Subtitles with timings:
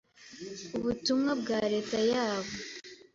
[0.77, 2.51] ubutumwa bwa leta yabo